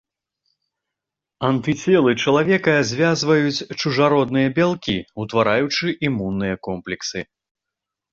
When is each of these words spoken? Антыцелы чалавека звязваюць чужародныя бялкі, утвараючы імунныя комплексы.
Антыцелы 1.49 2.11
чалавека 2.23 2.73
звязваюць 2.91 3.65
чужародныя 3.81 4.47
бялкі, 4.57 4.95
утвараючы 5.25 5.85
імунныя 6.09 6.55
комплексы. 6.69 7.19